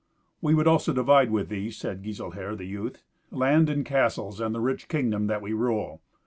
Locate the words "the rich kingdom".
4.55-5.27